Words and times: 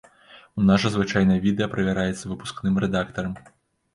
У 0.59 0.63
нас 0.67 0.79
жа 0.85 0.89
звычайна 0.93 1.35
відэа 1.43 1.67
правяраецца 1.75 2.31
выпускным 2.31 2.79
рэдактарам. 2.87 3.37